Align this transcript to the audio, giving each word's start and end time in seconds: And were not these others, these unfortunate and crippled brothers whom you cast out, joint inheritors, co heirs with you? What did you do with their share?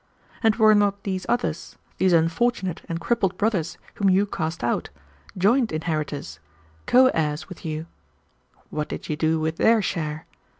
And 0.41 0.55
were 0.55 0.73
not 0.73 1.03
these 1.03 1.27
others, 1.29 1.75
these 1.99 2.11
unfortunate 2.11 2.81
and 2.89 2.99
crippled 2.99 3.37
brothers 3.37 3.77
whom 3.93 4.09
you 4.09 4.25
cast 4.25 4.63
out, 4.63 4.89
joint 5.37 5.71
inheritors, 5.71 6.39
co 6.87 7.09
heirs 7.13 7.47
with 7.47 7.63
you? 7.63 7.85
What 8.71 8.89
did 8.89 9.09
you 9.09 9.15
do 9.15 9.39
with 9.39 9.57
their 9.57 9.79
share? 9.83 10.25